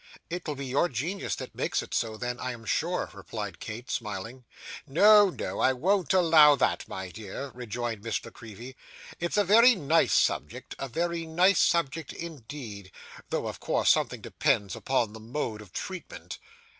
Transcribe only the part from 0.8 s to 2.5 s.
genius that makes it so, then,